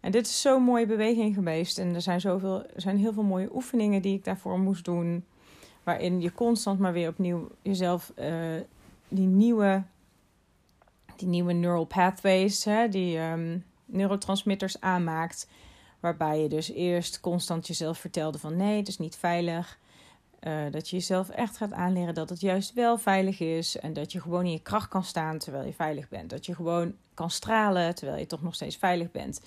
En 0.00 0.10
dit 0.10 0.26
is 0.26 0.40
zo'n 0.40 0.62
mooie 0.62 0.86
beweging 0.86 1.34
geweest. 1.34 1.78
En 1.78 1.94
er 1.94 2.02
zijn, 2.02 2.20
zoveel, 2.20 2.64
er 2.64 2.80
zijn 2.80 2.98
heel 2.98 3.12
veel 3.12 3.22
mooie 3.22 3.54
oefeningen 3.54 4.02
die 4.02 4.16
ik 4.16 4.24
daarvoor 4.24 4.58
moest 4.58 4.84
doen 4.84 5.24
waarin 5.82 6.20
je 6.20 6.32
constant 6.32 6.78
maar 6.78 6.92
weer 6.92 7.08
opnieuw 7.08 7.48
jezelf 7.62 8.12
uh, 8.18 8.60
die 9.08 9.26
nieuwe, 9.26 9.82
die 11.16 11.28
nieuwe 11.28 11.52
neural 11.52 11.84
pathways, 11.84 12.64
hè, 12.64 12.88
die 12.88 13.18
um, 13.18 13.64
neurotransmitters 13.84 14.80
aanmaakt. 14.80 15.48
Waarbij 16.00 16.42
je 16.42 16.48
dus 16.48 16.70
eerst 16.70 17.20
constant 17.20 17.66
jezelf 17.66 17.98
vertelde 17.98 18.38
van 18.38 18.56
nee, 18.56 18.76
het 18.76 18.88
is 18.88 18.98
niet 18.98 19.16
veilig. 19.16 19.78
Uh, 20.40 20.62
dat 20.70 20.88
je 20.88 20.96
jezelf 20.96 21.28
echt 21.28 21.56
gaat 21.56 21.72
aanleren 21.72 22.14
dat 22.14 22.28
het 22.28 22.40
juist 22.40 22.72
wel 22.72 22.98
veilig 22.98 23.40
is. 23.40 23.78
En 23.78 23.92
dat 23.92 24.12
je 24.12 24.20
gewoon 24.20 24.44
in 24.44 24.52
je 24.52 24.62
kracht 24.62 24.88
kan 24.88 25.04
staan 25.04 25.38
terwijl 25.38 25.66
je 25.66 25.72
veilig 25.72 26.08
bent. 26.08 26.30
Dat 26.30 26.46
je 26.46 26.54
gewoon 26.54 26.94
kan 27.14 27.30
stralen 27.30 27.94
terwijl 27.94 28.18
je 28.18 28.26
toch 28.26 28.42
nog 28.42 28.54
steeds 28.54 28.76
veilig 28.76 29.10
bent. 29.10 29.40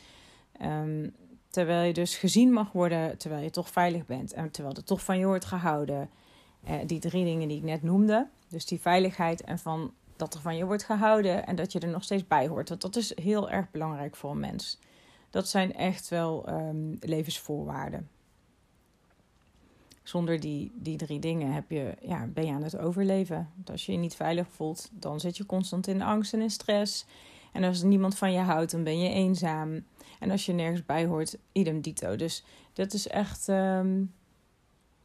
Um, 0.61 1.15
terwijl 1.49 1.87
je 1.87 1.93
dus 1.93 2.15
gezien 2.15 2.51
mag 2.51 2.71
worden 2.71 3.17
terwijl 3.17 3.43
je 3.43 3.49
toch 3.49 3.69
veilig 3.69 4.05
bent. 4.05 4.33
En 4.33 4.51
terwijl 4.51 4.75
er 4.75 4.83
toch 4.83 5.03
van 5.03 5.17
je 5.17 5.25
wordt 5.25 5.45
gehouden. 5.45 6.09
Eh, 6.63 6.75
die 6.85 6.99
drie 6.99 7.23
dingen 7.23 7.47
die 7.47 7.57
ik 7.57 7.63
net 7.63 7.83
noemde. 7.83 8.27
Dus 8.47 8.65
die 8.65 8.81
veiligheid 8.81 9.41
en 9.41 9.59
van 9.59 9.93
dat 10.15 10.33
er 10.33 10.41
van 10.41 10.57
je 10.57 10.65
wordt 10.65 10.83
gehouden 10.83 11.45
en 11.45 11.55
dat 11.55 11.71
je 11.71 11.79
er 11.79 11.87
nog 11.87 12.03
steeds 12.03 12.27
bij 12.27 12.47
hoort. 12.47 12.69
Want 12.69 12.81
dat 12.81 12.95
is 12.95 13.17
heel 13.17 13.49
erg 13.49 13.71
belangrijk 13.71 14.15
voor 14.15 14.31
een 14.31 14.39
mens. 14.39 14.79
Dat 15.29 15.47
zijn 15.47 15.75
echt 15.75 16.09
wel 16.09 16.49
um, 16.49 16.97
levensvoorwaarden. 16.99 18.09
Zonder 20.03 20.39
die, 20.39 20.71
die 20.75 20.97
drie 20.97 21.19
dingen 21.19 21.53
heb 21.53 21.71
je, 21.71 21.95
ja, 22.01 22.27
ben 22.27 22.45
je 22.45 22.51
aan 22.51 22.63
het 22.63 22.77
overleven. 22.77 23.49
Want 23.55 23.71
als 23.71 23.85
je 23.85 23.91
je 23.91 23.97
niet 23.97 24.15
veilig 24.15 24.47
voelt, 24.49 24.89
dan 24.91 25.19
zit 25.19 25.37
je 25.37 25.45
constant 25.45 25.87
in 25.87 26.01
angst 26.01 26.33
en 26.33 26.41
in 26.41 26.49
stress. 26.49 27.05
En 27.51 27.63
als 27.63 27.83
niemand 27.83 28.17
van 28.17 28.31
je 28.31 28.39
houdt, 28.39 28.71
dan 28.71 28.83
ben 28.83 28.99
je 28.99 29.09
eenzaam. 29.09 29.85
En 30.19 30.31
als 30.31 30.45
je 30.45 30.53
nergens 30.53 30.85
bij 30.85 31.05
hoort, 31.05 31.37
idem 31.51 31.81
dito. 31.81 32.15
Dus 32.15 32.43
dat 32.73 32.93
is 32.93 33.07
echt 33.07 33.47
um, 33.47 34.13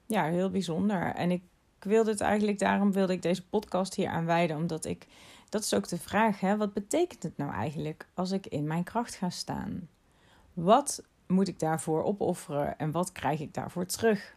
ja, 0.06 0.24
heel 0.24 0.50
bijzonder. 0.50 1.14
En 1.14 1.30
ik 1.30 1.42
wilde 1.84 2.10
het 2.10 2.20
eigenlijk, 2.20 2.58
daarom 2.58 2.92
wilde 2.92 3.12
ik 3.12 3.22
deze 3.22 3.46
podcast 3.46 3.94
hier 3.94 4.08
aan 4.08 4.24
wijden. 4.24 4.56
Omdat 4.56 4.84
ik, 4.84 5.06
dat 5.48 5.62
is 5.62 5.74
ook 5.74 5.88
de 5.88 5.98
vraag, 5.98 6.40
hè, 6.40 6.56
wat 6.56 6.72
betekent 6.72 7.22
het 7.22 7.36
nou 7.36 7.52
eigenlijk 7.52 8.06
als 8.14 8.30
ik 8.30 8.46
in 8.46 8.66
mijn 8.66 8.84
kracht 8.84 9.14
ga 9.14 9.30
staan? 9.30 9.88
Wat 10.54 11.02
moet 11.26 11.48
ik 11.48 11.58
daarvoor 11.58 12.04
opofferen 12.04 12.78
en 12.78 12.90
wat 12.90 13.12
krijg 13.12 13.40
ik 13.40 13.54
daarvoor 13.54 13.86
terug? 13.86 14.36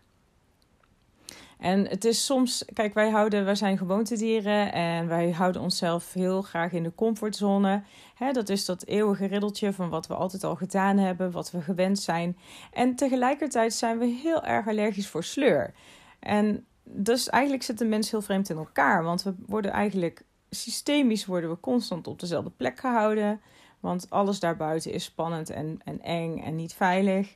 En 1.62 1.88
het 1.88 2.05
is 2.05 2.25
soms, 2.25 2.65
kijk, 2.74 2.93
wij 2.93 3.10
houden, 3.10 3.45
wij 3.45 3.55
zijn 3.55 3.77
gewoontedieren 3.77 4.74
en 4.74 5.07
wij 5.07 5.31
houden 5.31 5.62
onszelf 5.62 6.13
heel 6.13 6.41
graag 6.41 6.71
in 6.71 6.83
de 6.83 6.95
comfortzone. 6.95 7.83
He, 8.15 8.31
dat 8.31 8.50
is 8.50 8.65
dat 8.65 8.86
eeuwige 8.86 9.25
riddeltje 9.25 9.74
van 9.74 9.89
wat 9.89 10.07
we 10.07 10.13
altijd 10.13 10.43
al 10.43 10.55
gedaan 10.55 10.98
hebben, 10.98 11.31
wat 11.31 11.51
we 11.51 11.62
gewend 11.62 12.00
zijn. 12.00 12.38
En 12.71 12.95
tegelijkertijd 12.95 13.74
zijn 13.74 13.98
we 13.98 14.05
heel 14.05 14.43
erg 14.43 14.67
allergisch 14.67 15.07
voor 15.07 15.24
sleur. 15.24 15.74
En 16.19 16.65
dus 16.83 17.29
eigenlijk 17.29 17.63
zit 17.63 17.77
de 17.77 17.85
mens 17.85 18.11
heel 18.11 18.21
vreemd 18.21 18.50
in 18.50 18.57
elkaar, 18.57 19.03
want 19.03 19.23
we 19.23 19.33
worden 19.45 19.71
eigenlijk 19.71 20.23
systemisch 20.50 21.25
worden 21.25 21.50
we 21.50 21.59
constant 21.59 22.07
op 22.07 22.19
dezelfde 22.19 22.51
plek 22.57 22.79
gehouden. 22.79 23.41
Want 23.79 24.09
alles 24.09 24.39
daarbuiten 24.39 24.91
is 24.91 25.03
spannend 25.03 25.50
en, 25.50 25.79
en 25.83 26.01
eng 26.01 26.38
en 26.38 26.55
niet 26.55 26.73
veilig. 26.73 27.35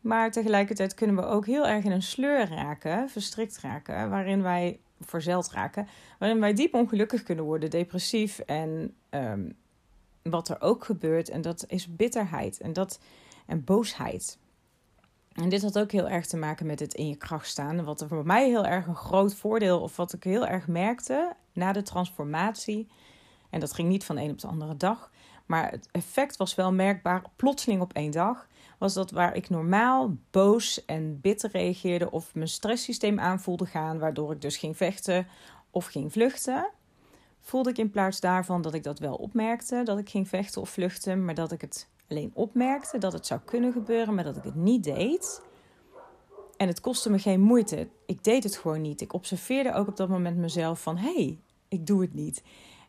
Maar 0.00 0.30
tegelijkertijd 0.30 0.94
kunnen 0.94 1.16
we 1.16 1.22
ook 1.22 1.46
heel 1.46 1.66
erg 1.66 1.84
in 1.84 1.90
een 1.90 2.02
sleur 2.02 2.48
raken, 2.48 3.08
verstrikt 3.08 3.60
raken, 3.60 4.10
waarin 4.10 4.42
wij 4.42 4.80
verzeld 5.00 5.50
raken, 5.50 5.88
waarin 6.18 6.40
wij 6.40 6.54
diep 6.54 6.74
ongelukkig 6.74 7.22
kunnen 7.22 7.44
worden, 7.44 7.70
depressief 7.70 8.38
en 8.38 8.94
um, 9.10 9.56
wat 10.22 10.48
er 10.48 10.60
ook 10.60 10.84
gebeurt, 10.84 11.28
en 11.28 11.40
dat 11.40 11.64
is 11.66 11.96
bitterheid 11.96 12.60
en, 12.60 12.72
dat, 12.72 13.00
en 13.46 13.64
boosheid. 13.64 14.38
En 15.42 15.48
dit 15.48 15.62
had 15.62 15.78
ook 15.78 15.92
heel 15.92 16.08
erg 16.08 16.26
te 16.26 16.36
maken 16.36 16.66
met 16.66 16.80
het 16.80 16.94
in 16.94 17.08
je 17.08 17.16
kracht 17.16 17.46
staan. 17.46 17.84
Wat 17.84 18.04
voor 18.08 18.26
mij 18.26 18.48
heel 18.48 18.66
erg 18.66 18.86
een 18.86 18.94
groot 18.94 19.34
voordeel, 19.34 19.80
of 19.80 19.96
wat 19.96 20.12
ik 20.12 20.24
heel 20.24 20.46
erg 20.46 20.66
merkte 20.66 21.32
na 21.52 21.72
de 21.72 21.82
transformatie. 21.82 22.88
En 23.50 23.60
dat 23.60 23.72
ging 23.72 23.88
niet 23.88 24.04
van 24.04 24.18
een 24.18 24.30
op 24.30 24.38
de 24.38 24.48
andere 24.48 24.76
dag. 24.76 25.10
Maar 25.46 25.70
het 25.70 25.88
effect 25.90 26.36
was 26.36 26.54
wel 26.54 26.72
merkbaar, 26.72 27.22
plotseling 27.36 27.80
op 27.80 27.92
één 27.92 28.10
dag 28.10 28.48
was 28.80 28.94
dat 28.94 29.10
waar 29.10 29.36
ik 29.36 29.48
normaal 29.48 30.16
boos 30.30 30.84
en 30.84 31.20
bitter 31.20 31.50
reageerde 31.50 32.10
of 32.10 32.34
mijn 32.34 32.48
stresssysteem 32.48 33.20
aan 33.20 33.40
voelde 33.40 33.66
gaan, 33.66 33.98
waardoor 33.98 34.32
ik 34.32 34.40
dus 34.40 34.56
ging 34.56 34.76
vechten 34.76 35.26
of 35.70 35.86
ging 35.86 36.12
vluchten, 36.12 36.70
voelde 37.40 37.70
ik 37.70 37.78
in 37.78 37.90
plaats 37.90 38.20
daarvan 38.20 38.62
dat 38.62 38.74
ik 38.74 38.82
dat 38.82 38.98
wel 38.98 39.14
opmerkte, 39.14 39.82
dat 39.84 39.98
ik 39.98 40.08
ging 40.08 40.28
vechten 40.28 40.60
of 40.60 40.70
vluchten, 40.70 41.24
maar 41.24 41.34
dat 41.34 41.52
ik 41.52 41.60
het 41.60 41.88
alleen 42.10 42.30
opmerkte 42.34 42.98
dat 42.98 43.12
het 43.12 43.26
zou 43.26 43.40
kunnen 43.44 43.72
gebeuren, 43.72 44.14
maar 44.14 44.24
dat 44.24 44.36
ik 44.36 44.44
het 44.44 44.54
niet 44.54 44.84
deed. 44.84 45.42
En 46.56 46.68
het 46.68 46.80
kostte 46.80 47.10
me 47.10 47.18
geen 47.18 47.40
moeite. 47.40 47.88
Ik 48.06 48.24
deed 48.24 48.44
het 48.44 48.56
gewoon 48.56 48.80
niet. 48.80 49.00
Ik 49.00 49.12
observeerde 49.12 49.72
ook 49.72 49.88
op 49.88 49.96
dat 49.96 50.08
moment 50.08 50.36
mezelf 50.36 50.82
van 50.82 50.96
hé, 50.96 51.14
hey, 51.14 51.38
ik 51.68 51.86
doe 51.86 52.00
het 52.00 52.14
niet. 52.14 52.42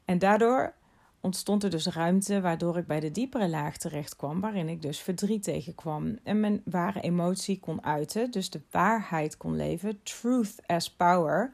En 0.05 0.19
daardoor 0.19 0.73
ontstond 1.19 1.63
er 1.63 1.69
dus 1.69 1.87
ruimte 1.87 2.41
waardoor 2.41 2.77
ik 2.77 2.87
bij 2.87 2.99
de 2.99 3.11
diepere 3.11 3.49
laag 3.49 3.77
terecht 3.77 4.15
kwam, 4.15 4.41
waarin 4.41 4.69
ik 4.69 4.81
dus 4.81 4.99
verdriet 4.99 5.43
tegenkwam 5.43 6.17
en 6.23 6.39
mijn 6.39 6.61
ware 6.65 7.01
emotie 7.01 7.59
kon 7.59 7.83
uiten, 7.83 8.31
dus 8.31 8.49
de 8.49 8.61
waarheid 8.71 9.37
kon 9.37 9.55
leven. 9.55 9.99
Truth 10.03 10.55
as 10.65 10.91
power 10.91 11.53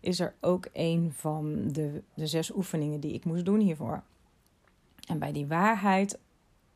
is 0.00 0.20
er 0.20 0.34
ook 0.40 0.68
een 0.72 1.12
van 1.14 1.68
de, 1.72 2.02
de 2.14 2.26
zes 2.26 2.54
oefeningen 2.54 3.00
die 3.00 3.12
ik 3.12 3.24
moest 3.24 3.44
doen 3.44 3.60
hiervoor. 3.60 4.02
En 5.08 5.18
bij 5.18 5.32
die 5.32 5.46
waarheid 5.46 6.18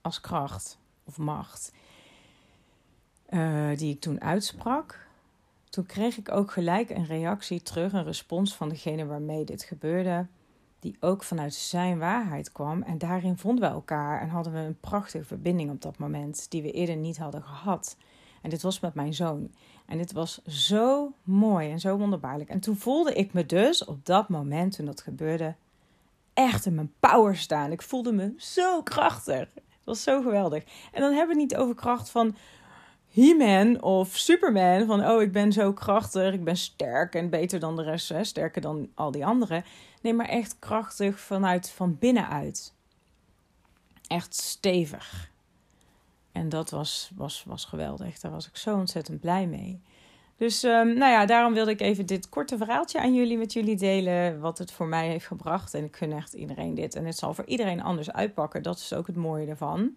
als 0.03 0.21
kracht 0.21 0.79
of 1.05 1.19
macht, 1.19 1.73
uh, 3.31 3.77
die 3.77 3.95
ik 3.95 4.01
toen 4.01 4.21
uitsprak, 4.21 5.07
toen 5.71 5.87
kreeg 5.87 6.17
ik 6.17 6.33
ook 6.33 6.51
gelijk 6.51 6.91
een 6.91 7.07
reactie 7.07 7.63
terug, 7.63 7.93
een 7.93 8.05
respons 8.05 8.55
van 8.55 8.69
degene 8.69 9.07
waarmee 9.07 9.45
dit 9.45 9.63
gebeurde 9.63 10.27
die 10.83 10.97
ook 11.01 11.23
vanuit 11.23 11.55
zijn 11.55 11.99
waarheid 11.99 12.53
kwam. 12.53 12.83
En 12.83 12.99
daarin 12.99 13.39
vonden 13.39 13.69
we 13.69 13.75
elkaar 13.75 14.21
en 14.21 14.29
hadden 14.29 14.53
we 14.53 14.59
een 14.59 14.81
prachtige 14.81 15.25
verbinding 15.25 15.71
op 15.71 15.83
dat 15.83 15.99
moment, 15.99 16.51
die 16.51 16.63
we 16.63 16.71
eerder 16.71 16.97
niet 16.97 17.19
hadden 17.19 17.43
gehad. 17.43 17.97
En 18.41 18.51
dit 18.51 18.63
was 18.63 18.81
met 18.81 18.95
mijn 18.95 19.15
zoon. 19.15 19.51
En 19.87 19.99
dit 19.99 20.13
was 20.13 20.43
zo 20.45 21.13
mooi 21.23 21.71
en 21.71 21.81
zo 21.81 21.97
wonderbaarlijk. 21.97 22.51
En 22.51 22.61
toen 22.61 22.77
voelde 22.77 23.15
ik 23.15 23.33
me 23.33 23.47
dus 23.47 23.85
op 23.85 24.07
dat 24.07 24.29
moment, 24.29 24.77
toen 24.77 24.87
dat 24.87 25.01
gebeurde, 25.01 25.55
echt 26.35 26.67
in 26.67 26.75
mijn 26.75 26.93
power 27.01 27.37
staan. 27.37 27.73
Ik 27.73 27.83
voelde 27.83 28.13
me 28.13 28.35
zo 28.37 28.83
krachtig. 28.83 29.49
Het 29.85 29.91
was 29.91 30.03
zo 30.03 30.23
geweldig. 30.23 30.65
En 30.93 31.01
dan 31.01 31.13
hebben 31.13 31.37
we 31.37 31.43
het 31.43 31.51
niet 31.51 31.61
over 31.61 31.75
kracht 31.75 32.11
van 32.11 32.37
He-Man 33.11 33.83
of 33.83 34.17
Superman. 34.17 34.87
Van 34.87 35.07
oh, 35.07 35.23
ik 35.23 35.33
ben 35.33 35.53
zo 35.53 35.73
krachtig, 35.73 36.33
ik 36.33 36.45
ben 36.45 36.57
sterk 36.57 37.15
en 37.15 37.31
beter 37.31 37.61
dan 37.61 37.77
de 37.77 37.83
rest, 37.83 38.09
hè, 38.09 38.25
sterker 38.25 38.61
dan 38.61 38.91
al 38.95 39.11
die 39.11 39.27
anderen. 39.27 39.65
Nee, 40.03 40.15
maar 40.15 40.29
echt 40.29 40.59
krachtig 40.59 41.21
vanuit 41.21 41.71
van 41.71 41.99
binnenuit. 41.99 42.75
Echt 44.07 44.35
stevig. 44.35 45.31
En 46.33 46.49
dat 46.49 46.71
was, 46.71 47.11
was, 47.15 47.45
was 47.47 47.65
geweldig. 47.65 48.19
Daar 48.19 48.33
was 48.33 48.49
ik 48.49 48.57
zo 48.57 48.77
ontzettend 48.77 49.21
blij 49.21 49.47
mee. 49.47 49.81
Dus 50.37 50.63
um, 50.63 50.95
nou 50.95 51.13
ja, 51.13 51.27
daarom 51.27 51.53
wilde 51.53 51.71
ik 51.71 51.81
even 51.81 52.07
dit 52.07 52.29
korte 52.29 52.57
verhaaltje 52.57 53.01
aan 53.01 53.15
jullie 53.15 53.39
met 53.39 53.53
jullie 53.53 53.77
delen. 53.77 54.41
Wat 54.41 54.59
het 54.59 54.73
voor 54.73 54.87
mij 54.87 55.09
heeft 55.09 55.27
gebracht. 55.27 55.75
En 55.75 55.85
ik 55.85 55.97
gun 55.97 56.13
echt 56.13 56.33
iedereen 56.33 56.75
dit. 56.75 56.95
En 56.95 57.07
het 57.07 57.19
zal 57.19 57.35
voor 57.35 57.47
iedereen 57.47 57.83
anders 57.83 58.13
uitpakken. 58.13 58.63
Dat 58.63 58.77
is 58.77 58.93
ook 58.93 59.07
het 59.07 59.17
mooie 59.17 59.47
ervan. 59.47 59.97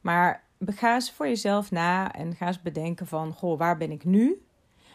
Maar 0.00 0.44
ga 0.60 0.94
eens 0.94 1.12
voor 1.12 1.26
jezelf 1.26 1.70
na 1.70 2.12
en 2.12 2.34
ga 2.34 2.46
eens 2.46 2.62
bedenken 2.62 3.06
van... 3.06 3.32
Goh, 3.32 3.58
waar 3.58 3.76
ben 3.76 3.90
ik 3.90 4.04
nu? 4.04 4.46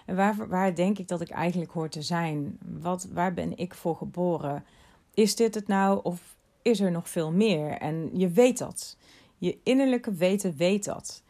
En 0.06 0.16
waar, 0.16 0.48
waar 0.48 0.76
denk 0.76 0.98
ik 0.98 1.08
dat 1.08 1.22
ik 1.22 1.30
eigenlijk 1.30 1.72
hoor 1.72 1.90
te 1.90 2.02
zijn? 2.02 2.58
Wat, 2.80 3.08
waar 3.14 3.34
ben 3.34 3.58
ik 3.58 3.74
voor 3.74 3.96
geboren? 3.96 4.66
Is 5.14 5.36
dit 5.36 5.56
het 5.56 5.68
nou 5.68 6.00
of 6.04 6.36
is 6.62 6.80
er 6.80 6.92
nog 6.92 7.10
veel 7.10 7.32
meer? 7.32 7.72
En 7.72 8.10
je 8.14 8.30
weet 8.30 8.58
dat. 8.58 8.98
Je 9.38 9.58
innerlijke 9.64 10.14
weten 10.14 10.56
weet 10.58 10.86
dat. 10.86 11.24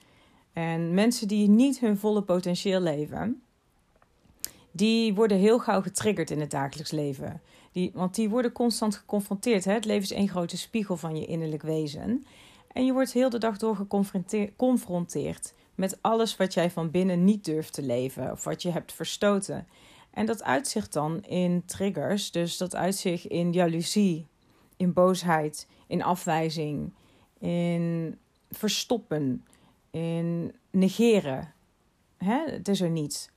En 0.54 0.94
mensen 0.94 1.28
die 1.28 1.50
niet 1.50 1.80
hun 1.80 1.98
volle 1.98 2.22
potentieel 2.22 2.82
leven, 2.82 3.42
die 4.72 5.14
worden 5.14 5.38
heel 5.38 5.60
gauw 5.60 5.82
getriggerd 5.82 6.32
in 6.32 6.40
het 6.40 6.52
dagelijks 6.52 6.92
leven. 6.92 7.42
Die, 7.72 7.92
want 7.94 8.16
die 8.16 8.30
worden 8.30 8.52
constant 8.52 8.96
geconfronteerd. 8.96 9.66
Hè? 9.66 9.74
Het 9.74 9.86
leven 9.86 10.04
is 10.04 10.12
één 10.12 10.30
grote 10.30 10.58
spiegel 10.58 10.98
van 10.98 11.16
je 11.16 11.26
innerlijk 11.26 11.62
wezen. 11.62 12.26
En 12.74 12.86
je 12.86 12.94
wordt 12.94 13.14
heel 13.14 13.30
de 13.30 13.38
dag 13.38 13.58
door 13.58 13.76
geconfronteerd 13.76 15.54
met 15.76 15.98
alles 16.02 16.38
wat 16.38 16.54
jij 16.54 16.72
van 16.72 16.92
binnen 16.92 17.24
niet 17.24 17.46
durft 17.46 17.74
te 17.74 17.82
leven 17.82 18.32
of 18.32 18.44
wat 18.44 18.62
je 18.62 18.70
hebt 18.70 18.94
verstoten. 18.94 19.68
En 20.12 20.26
dat 20.26 20.44
uitzicht 20.44 20.94
dan 20.94 21.24
in 21.24 21.64
triggers, 21.66 22.32
dus 22.32 22.58
dat 22.58 22.76
uitzicht 22.76 23.26
in 23.26 23.54
jaloezie, 23.54 24.28
in 24.78 24.94
boosheid, 24.94 25.68
in 25.88 26.04
afwijzing, 26.04 26.94
in 27.40 28.18
verstoppen, 28.50 29.46
in 29.92 30.56
negeren. 30.70 31.54
Hè? 32.18 32.44
Het 32.46 32.68
is 32.68 32.82
er 32.82 32.90
niet. 32.90 33.32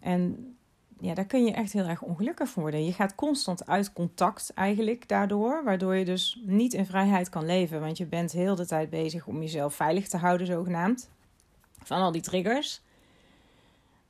En 0.00 0.54
ja, 1.00 1.14
daar 1.14 1.26
kun 1.26 1.44
je 1.44 1.52
echt 1.52 1.72
heel 1.72 1.86
erg 1.86 2.02
ongelukkig 2.02 2.48
van 2.48 2.62
worden. 2.62 2.84
Je 2.84 2.92
gaat 2.92 3.14
constant 3.14 3.66
uit 3.66 3.92
contact 3.92 4.52
eigenlijk 4.54 5.08
daardoor, 5.08 5.64
waardoor 5.64 5.94
je 5.94 6.04
dus 6.04 6.42
niet 6.44 6.72
in 6.72 6.86
vrijheid 6.86 7.28
kan 7.28 7.46
leven. 7.46 7.80
Want 7.80 7.98
je 7.98 8.06
bent 8.06 8.32
heel 8.32 8.54
de 8.54 8.66
tijd 8.66 8.90
bezig 8.90 9.26
om 9.26 9.40
jezelf 9.40 9.74
veilig 9.74 10.08
te 10.08 10.16
houden, 10.16 10.46
zogenaamd 10.46 11.10
van 11.82 12.00
al 12.00 12.12
die 12.12 12.22
triggers. 12.22 12.82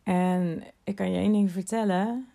En 0.03 0.65
ik 0.85 0.95
kan 0.95 1.11
je 1.11 1.19
één 1.19 1.33
ding 1.33 1.51
vertellen. 1.51 2.29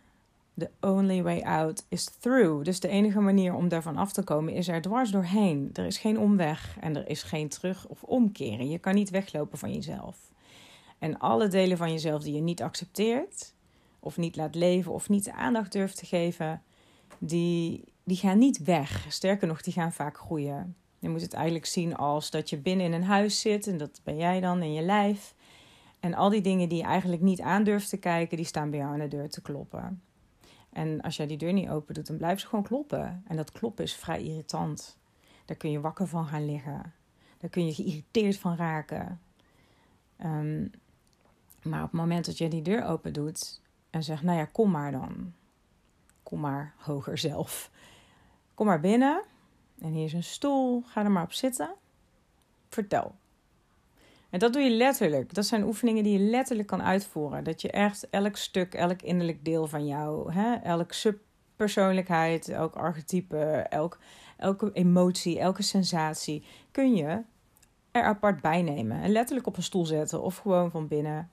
The 0.58 0.70
only 0.80 1.24
way 1.24 1.42
out 1.42 1.86
is 1.90 2.06
through. 2.20 2.64
Dus 2.64 2.80
de 2.80 2.88
enige 2.88 3.20
manier 3.20 3.54
om 3.54 3.68
daarvan 3.68 3.98
af 3.98 4.12
te 4.12 4.24
komen 4.24 4.54
is 4.54 4.68
er 4.68 4.82
dwars 4.82 5.12
doorheen. 5.12 5.70
Er 5.74 5.86
is 5.86 5.98
geen 5.98 6.20
omweg 6.20 6.78
en 6.80 6.96
er 6.96 7.10
is 7.10 7.24
geen 7.24 7.50
terug 7.50 7.88
of 7.88 8.04
omkeren. 8.04 8.70
Je 8.70 8.80
kan 8.80 8.96
niet 8.96 9.10
weglopen 9.10 9.58
van 9.58 9.74
jezelf. 9.74 10.18
En 11.00 11.20
alle 11.20 11.48
delen 11.48 11.78
van 11.78 11.92
jezelf 11.92 12.24
die 12.24 12.34
je 12.34 12.42
niet 12.42 12.62
accepteert, 12.62 13.54
of 14.00 14.18
niet 14.18 14.36
laat 14.36 14.56
leven, 14.56 14.92
of 14.92 15.10
niet 15.10 15.24
de 15.24 15.34
aandacht 15.34 15.72
durft 15.72 15.98
te 15.98 16.06
geven, 16.06 16.62
die, 17.18 17.84
die 18.04 18.18
gaan 18.18 18.38
niet 18.38 18.64
weg. 18.64 19.06
Sterker 19.10 19.48
nog, 19.48 19.62
die 19.62 19.74
gaan 19.74 19.94
vaak 19.94 20.18
groeien. 20.18 20.76
Je 21.00 21.10
moet 21.10 21.22
het 21.22 21.34
eigenlijk 21.34 21.66
zien 21.66 21.96
als 21.96 22.30
dat 22.30 22.50
je 22.50 22.58
binnen 22.58 22.86
in 22.86 22.94
een 22.94 23.04
huis 23.04 23.40
zit 23.40 23.68
en 23.68 23.78
dat 23.78 24.02
ben 24.04 24.18
jij 24.18 24.40
dan 24.40 24.62
in 24.62 24.74
je 24.74 24.82
lijf. 24.82 25.34
En 26.00 26.14
al 26.14 26.30
die 26.30 26.42
dingen 26.42 26.70
die 26.70 26.78
je 26.78 26.84
eigenlijk 26.84 27.22
niet 27.22 27.42
aan 27.42 27.64
durft 27.64 27.90
te 27.90 27.98
kijken, 27.98 28.38
die 28.38 28.46
staan 28.46 28.70
bij 28.70 28.80
jou 28.80 28.94
aan 28.94 29.00
de 29.00 29.08
deur 29.08 29.30
te 29.30 29.42
kloppen. 29.42 30.02
En 30.75 31.01
als 31.01 31.15
jij 31.15 31.27
die 31.27 31.38
deur 31.38 31.53
niet 31.53 31.70
open 31.70 31.94
doet, 31.94 32.08
dan 32.08 32.17
blijven 32.17 32.39
ze 32.39 32.48
gewoon 32.48 32.63
kloppen. 32.63 33.24
En 33.27 33.36
dat 33.36 33.51
kloppen 33.51 33.84
is 33.84 33.96
vrij 33.96 34.24
irritant. 34.24 34.98
Daar 35.46 35.58
kun 35.58 35.72
je 35.72 35.79
wakker 35.79 36.08
van 36.08 36.25
gaan 36.25 36.46
liggen. 36.46 36.94
Daar 37.38 37.50
kun 37.50 37.65
je 37.65 37.74
geïrriteerd 37.74 38.38
van 38.38 38.55
raken. 38.55 39.22
Ehm, 40.17 40.67
maar 41.62 41.84
op 41.84 41.91
het 41.91 42.00
moment 42.00 42.25
dat 42.25 42.38
je 42.38 42.48
die 42.48 42.62
deur 42.62 42.86
open 42.86 43.13
doet 43.13 43.62
en 43.89 44.03
zegt: 44.03 44.24
Nou 44.24 44.38
ja, 44.38 44.46
kom 44.46 44.72
maar 44.72 44.91
dan. 44.91 45.34
Kom 46.24 46.39
maar 46.39 46.74
hoger 46.77 47.17
zelf. 47.17 47.72
Kom 48.53 48.65
maar 48.65 48.79
binnen 48.79 49.24
en 49.79 49.94
hier 49.94 50.05
is 50.05 50.13
een 50.13 50.24
stoel, 50.24 50.84
ga 50.86 51.03
er 51.03 51.12
maar 51.12 51.24
op 51.24 51.34
zitten. 51.34 51.74
Vertel. 52.70 53.15
En 54.36 54.42
dat 54.42 54.54
doe 54.54 54.62
je 54.62 54.70
letterlijk. 54.70 55.34
Dat 55.34 55.46
zijn 55.46 55.63
oefeningen 55.63 56.04
die 56.04 56.20
je 56.20 56.30
letterlijk 56.30 56.68
kan 56.68 56.84
uitvoeren. 56.84 57.44
Dat 57.44 57.62
je 57.62 57.72
echt 57.72 58.10
elk 58.10 58.36
stuk, 58.36 58.74
elk 58.74 59.01
innerlijk 59.01 59.46
deel 59.46 59.68
van 59.68 59.86
jou, 59.86 60.34
hè, 60.34 60.56
elk 60.56 60.94
subpersoonlijkheid, 60.94 62.50
elk 62.50 62.75
archetype, 62.75 63.38
elk, 63.70 64.00
elke 64.38 64.72
emotie, 64.74 65.39
elke 65.39 65.62
sensatie, 65.62 66.44
kun 66.72 66.96
je 66.96 67.22
er 67.92 68.04
apart 68.04 68.42
bij 68.42 68.62
nemen. 68.62 69.01
En 69.01 69.12
letterlijk 69.12 69.48
op 69.48 69.58
een 69.58 69.63
stoel 69.63 69.86
zetten 69.86 70.22
of 70.22 70.38
gewoon 70.38 70.72
van 70.72 70.88
binnen 70.88 71.30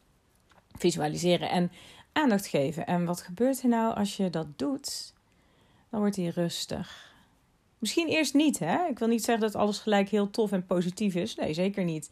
visualiseren 0.78 1.50
en 1.50 1.72
aandacht 2.12 2.46
geven. 2.46 2.86
En 2.86 3.04
wat 3.04 3.20
gebeurt 3.20 3.62
er 3.62 3.68
nou 3.68 3.94
als 3.94 4.16
je 4.16 4.30
dat 4.30 4.58
doet? 4.58 5.14
Dan 5.90 6.00
wordt 6.00 6.16
hij 6.16 6.28
rustig. 6.28 7.14
Misschien 7.78 8.08
eerst 8.08 8.34
niet, 8.34 8.58
hè? 8.58 8.86
Ik 8.86 8.98
wil 8.98 9.08
niet 9.08 9.24
zeggen 9.24 9.44
dat 9.44 9.60
alles 9.60 9.78
gelijk 9.78 10.08
heel 10.08 10.30
tof 10.30 10.52
en 10.52 10.66
positief 10.66 11.14
is. 11.14 11.34
Nee, 11.34 11.54
zeker 11.54 11.84
niet. 11.84 12.10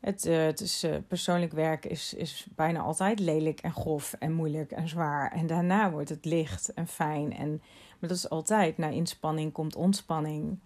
Het, 0.00 0.26
uh, 0.26 0.44
het 0.44 0.60
is, 0.60 0.84
uh, 0.84 0.96
persoonlijk 1.08 1.52
werk 1.52 1.84
is, 1.84 2.14
is 2.14 2.46
bijna 2.54 2.80
altijd 2.80 3.18
lelijk 3.18 3.60
en 3.60 3.72
grof 3.72 4.12
en 4.18 4.32
moeilijk 4.32 4.70
en 4.70 4.88
zwaar. 4.88 5.32
En 5.32 5.46
daarna 5.46 5.90
wordt 5.90 6.08
het 6.08 6.24
licht 6.24 6.72
en 6.74 6.86
fijn. 6.86 7.36
En, 7.36 7.50
maar 7.98 8.08
dat 8.08 8.18
is 8.18 8.30
altijd, 8.30 8.78
na 8.78 8.88
inspanning 8.88 9.52
komt 9.52 9.76
ontspanning. 9.76 10.58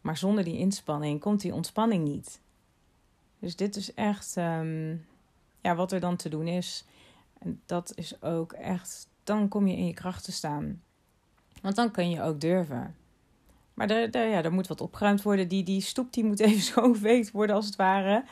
Maar 0.00 0.16
zonder 0.16 0.44
die 0.44 0.58
inspanning 0.58 1.20
komt 1.20 1.40
die 1.40 1.54
ontspanning 1.54 2.04
niet. 2.04 2.40
Dus 3.38 3.56
dit 3.56 3.76
is 3.76 3.94
echt 3.94 4.36
um, 4.36 5.06
ja, 5.60 5.74
wat 5.74 5.92
er 5.92 6.00
dan 6.00 6.16
te 6.16 6.28
doen 6.28 6.48
is. 6.48 6.84
En 7.38 7.60
dat 7.66 7.92
is 7.94 8.22
ook 8.22 8.52
echt, 8.52 9.08
dan 9.24 9.48
kom 9.48 9.66
je 9.66 9.76
in 9.76 9.86
je 9.86 9.94
kracht 9.94 10.24
te 10.24 10.32
staan. 10.32 10.82
Want 11.62 11.76
dan 11.76 11.90
kun 11.90 12.10
je 12.10 12.22
ook 12.22 12.40
durven. 12.40 12.96
Maar 13.74 13.90
er, 13.90 14.28
ja, 14.28 14.42
er 14.42 14.52
moet 14.52 14.66
wat 14.66 14.80
opgeruimd 14.80 15.22
worden. 15.22 15.48
Die, 15.48 15.62
die 15.62 15.80
stoep 15.80 16.12
die 16.12 16.24
moet 16.24 16.40
even 16.46 16.60
schoongeveegd 16.60 17.30
worden, 17.30 17.56
als 17.56 17.66
het 17.66 17.76
ware. 17.76 18.24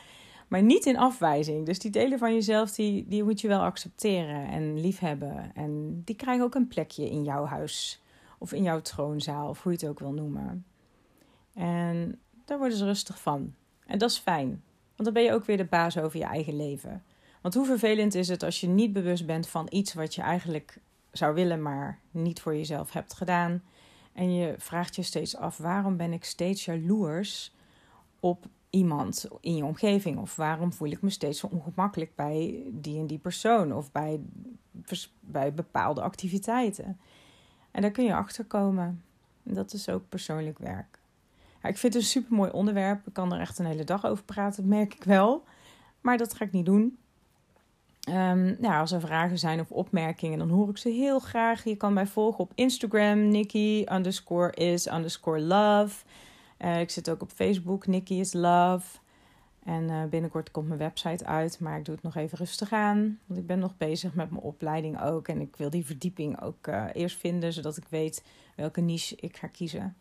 Maar 0.51 0.63
niet 0.63 0.85
in 0.85 0.97
afwijzing. 0.97 1.65
Dus 1.65 1.79
die 1.79 1.91
delen 1.91 2.19
van 2.19 2.33
jezelf, 2.33 2.71
die, 2.71 3.07
die 3.07 3.23
moet 3.23 3.41
je 3.41 3.47
wel 3.47 3.61
accepteren 3.61 4.47
en 4.47 4.79
liefhebben. 4.79 5.51
En 5.55 6.01
die 6.05 6.15
krijgen 6.15 6.43
ook 6.43 6.55
een 6.55 6.67
plekje 6.67 7.09
in 7.09 7.23
jouw 7.23 7.45
huis. 7.45 8.01
Of 8.37 8.53
in 8.53 8.63
jouw 8.63 8.81
troonzaal, 8.81 9.49
of 9.49 9.63
hoe 9.63 9.71
je 9.71 9.77
het 9.77 9.87
ook 9.87 9.99
wil 9.99 10.11
noemen. 10.11 10.65
En 11.53 12.19
daar 12.45 12.57
worden 12.57 12.77
ze 12.77 12.85
rustig 12.85 13.21
van. 13.21 13.53
En 13.85 13.97
dat 13.97 14.09
is 14.09 14.17
fijn. 14.17 14.47
Want 14.95 15.03
dan 15.03 15.13
ben 15.13 15.23
je 15.23 15.33
ook 15.33 15.45
weer 15.45 15.57
de 15.57 15.65
baas 15.65 15.97
over 15.97 16.19
je 16.19 16.25
eigen 16.25 16.55
leven. 16.55 17.03
Want 17.41 17.53
hoe 17.53 17.65
vervelend 17.65 18.15
is 18.15 18.27
het 18.27 18.43
als 18.43 18.61
je 18.61 18.67
niet 18.67 18.93
bewust 18.93 19.25
bent 19.25 19.47
van 19.47 19.67
iets 19.69 19.93
wat 19.93 20.15
je 20.15 20.21
eigenlijk 20.21 20.79
zou 21.11 21.33
willen, 21.33 21.61
maar 21.61 21.99
niet 22.11 22.41
voor 22.41 22.55
jezelf 22.55 22.91
hebt 22.91 23.13
gedaan. 23.13 23.63
En 24.13 24.35
je 24.35 24.55
vraagt 24.57 24.95
je 24.95 25.03
steeds 25.03 25.35
af: 25.35 25.57
waarom 25.57 25.97
ben 25.97 26.13
ik 26.13 26.23
steeds 26.23 26.65
jaloers 26.65 27.55
op 28.19 28.45
iemand 28.71 29.27
in 29.41 29.55
je 29.55 29.65
omgeving? 29.65 30.17
Of 30.17 30.35
waarom 30.35 30.73
voel 30.73 30.91
ik 30.91 31.01
me 31.01 31.09
steeds 31.09 31.39
zo 31.39 31.47
ongemakkelijk 31.47 32.15
bij 32.15 32.63
die 32.71 32.99
en 32.99 33.07
die 33.07 33.17
persoon 33.17 33.73
of 33.73 33.91
bij, 33.91 34.19
bij 35.19 35.53
bepaalde 35.53 36.01
activiteiten? 36.01 36.99
En 37.71 37.81
daar 37.81 37.91
kun 37.91 38.05
je 38.05 38.15
achter 38.15 38.45
komen. 38.45 39.03
En 39.43 39.53
dat 39.53 39.73
is 39.73 39.89
ook 39.89 40.09
persoonlijk 40.09 40.59
werk. 40.59 40.99
Ik 41.63 41.77
vind 41.77 41.93
het 41.93 42.03
een 42.03 42.09
super 42.09 42.35
mooi 42.35 42.51
onderwerp. 42.51 43.07
Ik 43.07 43.13
kan 43.13 43.33
er 43.33 43.39
echt 43.39 43.59
een 43.59 43.65
hele 43.65 43.83
dag 43.83 44.05
over 44.05 44.23
praten, 44.23 44.67
merk 44.67 44.93
ik 44.93 45.03
wel. 45.03 45.43
Maar 46.01 46.17
dat 46.17 46.33
ga 46.33 46.45
ik 46.45 46.51
niet 46.51 46.65
doen. 46.65 46.97
Um, 48.09 48.55
nou, 48.59 48.79
als 48.79 48.91
er 48.91 49.01
vragen 49.01 49.39
zijn 49.39 49.59
of 49.59 49.71
opmerkingen, 49.71 50.39
dan 50.39 50.49
hoor 50.49 50.69
ik 50.69 50.77
ze 50.77 50.89
heel 50.89 51.19
graag. 51.19 51.63
Je 51.63 51.75
kan 51.75 51.93
mij 51.93 52.07
volgen 52.07 52.39
op 52.39 52.51
Instagram, 52.55 53.27
Nikki 53.27 53.85
underscore 53.91 54.53
is 54.53 54.87
underscore 54.87 55.41
love. 55.41 56.03
Uh, 56.63 56.79
ik 56.79 56.89
zit 56.89 57.09
ook 57.09 57.21
op 57.21 57.31
Facebook, 57.31 57.87
Nikki 57.87 58.19
is 58.19 58.33
love. 58.33 58.99
En 59.63 59.83
uh, 59.83 60.03
binnenkort 60.03 60.51
komt 60.51 60.67
mijn 60.67 60.79
website 60.79 61.25
uit, 61.25 61.59
maar 61.59 61.77
ik 61.77 61.85
doe 61.85 61.95
het 61.95 62.03
nog 62.03 62.15
even 62.15 62.37
rustig 62.37 62.71
aan. 62.71 63.19
Want 63.25 63.39
ik 63.39 63.47
ben 63.47 63.59
nog 63.59 63.77
bezig 63.77 64.13
met 64.13 64.29
mijn 64.29 64.43
opleiding 64.43 65.01
ook. 65.01 65.27
En 65.27 65.41
ik 65.41 65.55
wil 65.55 65.69
die 65.69 65.85
verdieping 65.85 66.41
ook 66.41 66.67
uh, 66.67 66.85
eerst 66.93 67.17
vinden, 67.17 67.53
zodat 67.53 67.77
ik 67.77 67.85
weet 67.89 68.23
welke 68.55 68.81
niche 68.81 69.15
ik 69.19 69.37
ga 69.37 69.47
kiezen. 69.47 69.95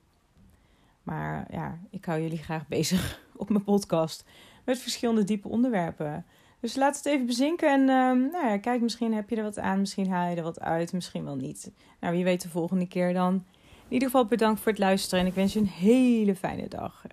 Maar 1.02 1.47
ja, 1.50 1.79
ik 1.90 2.05
hou 2.05 2.21
jullie 2.21 2.38
graag 2.38 2.69
bezig 2.79 3.21
op 3.37 3.49
mijn 3.49 3.64
podcast 3.64 4.25
met 4.64 4.79
verschillende 4.79 5.25
diepe 5.25 5.49
onderwerpen. 5.49 6.25
Dus 6.61 6.76
laat 6.76 6.97
het 6.97 7.07
even 7.07 7.26
bezinken 7.26 7.73
en 7.73 7.81
uh, 7.81 8.33
nou 8.33 8.47
ja, 8.47 8.59
kijk, 8.59 8.81
misschien 8.81 9.14
heb 9.14 9.31
je 9.31 9.37
er 9.37 9.43
wat 9.43 9.59
aan, 9.59 9.81
misschien 9.81 10.11
haal 10.11 10.31
je 10.31 10.37
er 10.37 10.43
wat 10.43 10.61
uit, 10.61 10.93
misschien 10.93 11.25
wel 11.25 11.37
niet. 11.37 11.71
Nou, 12.00 12.14
wie 12.14 12.25
weet 12.25 12.43
de 12.43 12.49
volgende 12.49 12.88
keer 12.88 13.12
dan. 13.12 13.45
In 13.90 13.97
ieder 13.97 14.11
geval 14.11 14.26
bedankt 14.26 14.61
voor 14.61 14.73
het 14.73 14.80
luisteren 14.80 15.20
en 15.20 15.26
ik 15.26 15.35
wens 15.35 15.52
je 15.52 15.59
een 15.59 15.66
hele 15.66 16.37
fijne 16.37 16.68
dag. 16.68 17.04